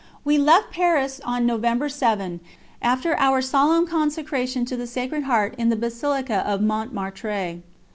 We 0.25 0.39
left 0.39 0.71
Paris 0.71 1.21
on 1.23 1.45
November 1.45 1.87
7, 1.87 2.39
after 2.81 3.15
our 3.19 3.39
solemn 3.39 3.85
Consecration 3.85 4.65
to 4.65 4.75
the 4.75 4.87
Sacred 4.87 5.25
Heart 5.25 5.53
in 5.59 5.69
the 5.69 5.75
Basilica 5.75 6.37
of 6.39 6.59
Montmartre. 6.59 7.59